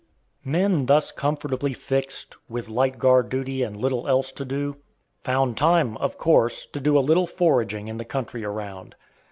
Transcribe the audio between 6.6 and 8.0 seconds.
to do a little foraging in